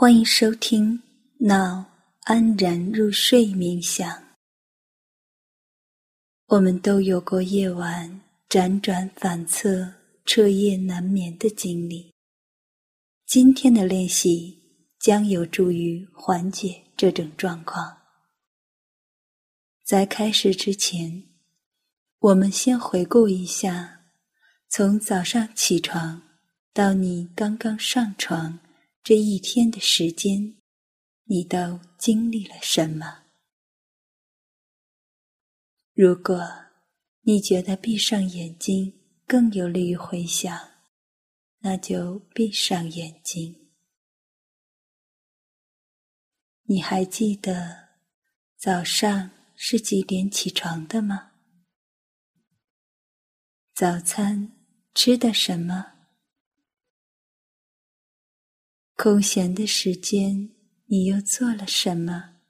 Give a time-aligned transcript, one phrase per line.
[0.00, 0.96] 欢迎收听
[1.38, 1.84] 《Now
[2.20, 4.08] 安然入睡冥想》。
[6.46, 9.92] 我们都有过夜晚辗转反侧、
[10.24, 12.14] 彻夜难眠的经历。
[13.26, 14.56] 今天的练习
[15.00, 17.98] 将有助于缓解这种状况。
[19.84, 21.24] 在开始之前，
[22.20, 24.02] 我们先回顾一下，
[24.68, 26.22] 从早上起床
[26.72, 28.60] 到你刚刚上床。
[29.08, 30.58] 这一天的时间，
[31.24, 33.24] 你都经历了什么？
[35.94, 36.38] 如果
[37.22, 40.54] 你觉得闭上眼睛更有利于回想，
[41.60, 43.70] 那就闭上眼睛。
[46.64, 47.88] 你还记得
[48.58, 51.32] 早上是几点起床的吗？
[53.74, 54.52] 早餐
[54.92, 55.94] 吃的什么？
[59.00, 62.40] 空闲的时间，你又做了什么？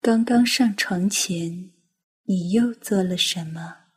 [0.00, 1.74] 刚刚上床前，
[2.22, 3.90] 你又做了什么？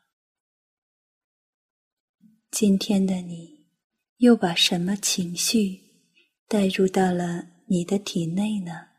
[2.52, 3.70] 今天的你，
[4.18, 5.82] 又把什么情绪
[6.50, 8.90] 带入到了你的体内呢？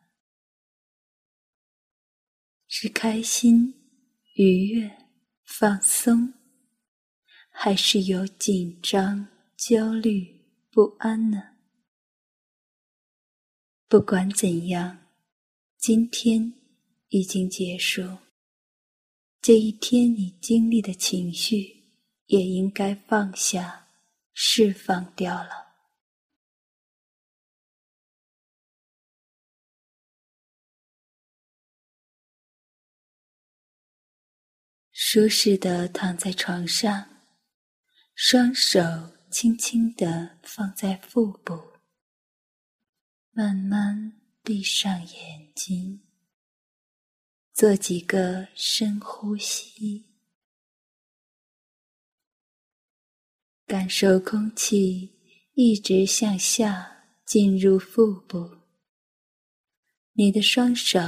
[2.69, 3.75] 是开心、
[4.37, 4.91] 愉悦、
[5.45, 6.33] 放松？
[7.57, 11.55] 还是有紧张、焦虑、不安呢？
[13.89, 14.99] 不管怎样，
[15.79, 16.53] 今天
[17.09, 18.19] 已经结束。
[19.41, 21.85] 这一天你经历的情绪
[22.27, 23.87] 也应该放下、
[24.35, 25.65] 释放掉了。
[34.91, 37.14] 舒适的躺在床上。
[38.17, 38.81] 双手
[39.29, 41.61] 轻轻地放在腹部，
[43.33, 46.01] 慢慢闭上眼睛，
[47.53, 50.05] 做几个深呼吸，
[53.67, 55.11] 感受空气
[55.55, 58.59] 一直向下进入腹部。
[60.13, 61.01] 你的双手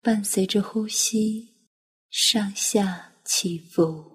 [0.00, 1.68] 伴随着呼吸
[2.08, 4.11] 上下起伏。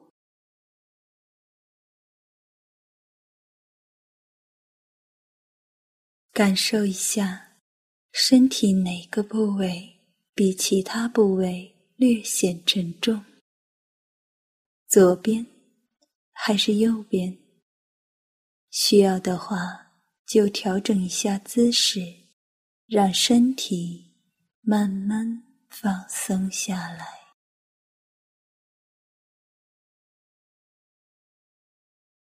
[6.37, 7.57] 感受一下，
[8.11, 9.97] 身体哪个部位
[10.35, 13.25] 比其他部位略显沉重？
[14.87, 15.43] 左边
[16.31, 17.35] 还是右边？
[18.69, 19.57] 需要的话，
[20.27, 22.01] 就调整一下姿势，
[22.85, 24.13] 让身体
[24.61, 27.07] 慢慢放松下来。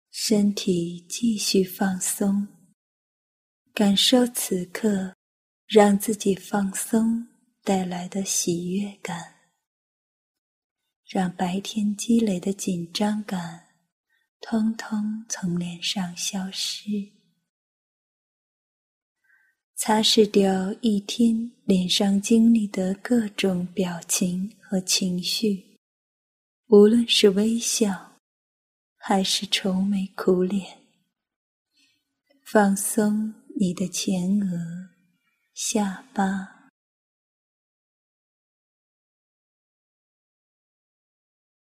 [0.09, 2.60] 身体继续放松。
[3.81, 5.15] 感受此刻
[5.65, 7.27] 让自己放松
[7.63, 9.17] 带来的喜悦感，
[11.09, 13.69] 让白天积累的紧张感
[14.39, 17.11] 通通从脸上消失，
[19.73, 25.79] 擦拭掉一天脸上经历的各种表情和情绪，
[26.67, 28.19] 无论是微笑
[28.97, 30.77] 还是愁眉苦脸，
[32.45, 33.40] 放松。
[33.63, 34.89] 你的前额、
[35.53, 36.71] 下巴，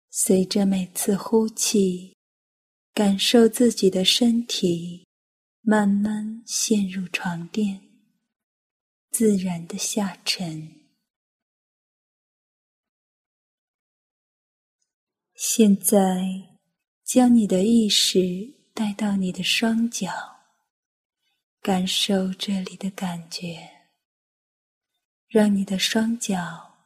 [0.10, 2.16] 随着每次呼气，
[2.94, 5.10] 感受自己的身体
[5.60, 7.82] 慢慢陷入床垫，
[9.12, 10.74] 自然的下沉。
[15.36, 16.58] 现在，
[17.04, 20.39] 将你的意识带到你的双脚。
[21.62, 23.70] 感受这里的感觉，
[25.28, 26.78] 让你的双脚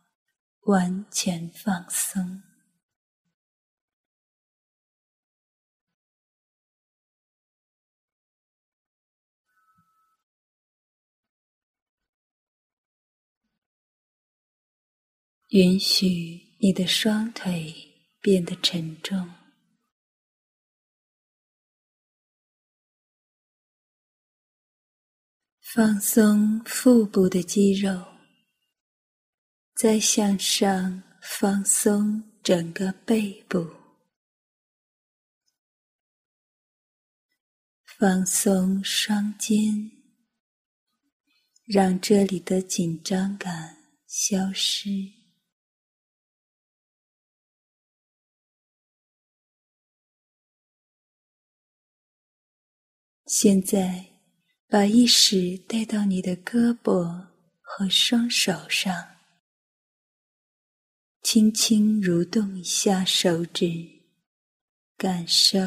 [0.62, 2.42] 完全放松，
[15.50, 17.72] 允许你的双腿
[18.20, 19.43] 变得沉重。
[25.64, 28.06] 放松腹部的肌肉，
[29.74, 33.66] 再向上放松整个背部，
[37.98, 39.90] 放松双肩，
[41.66, 44.90] 让这里的紧张感消失。
[53.26, 54.13] 现在，
[54.74, 57.28] 把意识带到你的胳膊
[57.62, 58.92] 和双手上，
[61.22, 63.68] 轻轻蠕动一下手指，
[64.98, 65.60] 感受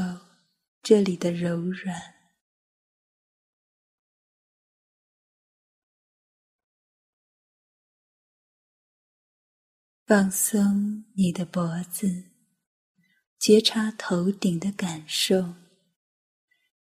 [0.83, 1.95] 这里的柔软。
[10.05, 12.25] 放松你的脖子，
[13.39, 15.55] 觉察头顶的感受，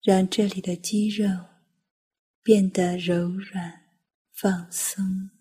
[0.01, 1.29] 让这里的肌肉
[2.45, 3.89] 变得柔软、
[4.31, 5.31] 放松。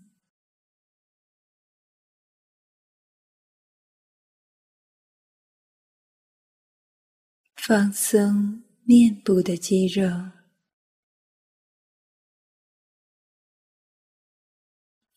[7.56, 10.08] 放松面部的肌肉，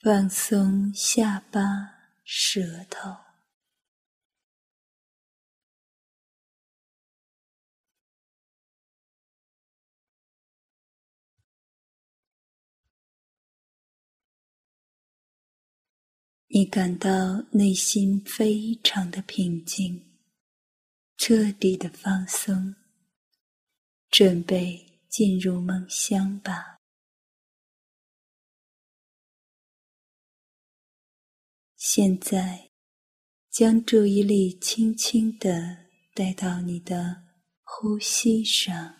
[0.01, 1.95] 放松下巴。
[2.29, 3.26] 舌头，
[16.49, 20.01] 你感到内心非常的平静，
[21.17, 22.73] 彻底的放松，
[24.09, 26.77] 准备进入梦乡吧。
[31.75, 32.71] 现在，
[33.49, 37.23] 将注意力轻轻地带到你的
[37.63, 38.95] 呼吸上，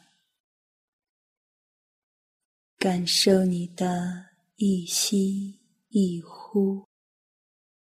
[2.77, 5.57] 感受你的一吸
[5.87, 6.85] 一呼，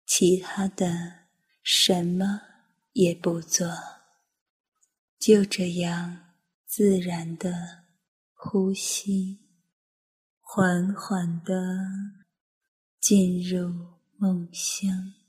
[0.05, 1.27] 其他的
[1.63, 2.41] 什么
[2.93, 3.67] 也不做，
[5.19, 6.33] 就这样
[6.65, 7.85] 自然的
[8.33, 9.39] 呼吸，
[10.41, 11.53] 缓缓的
[12.99, 13.95] 进入。
[14.17, 15.24] 梦乡。